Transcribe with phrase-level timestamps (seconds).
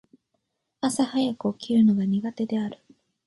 [0.79, 2.79] 朝早く起きるのが苦手である。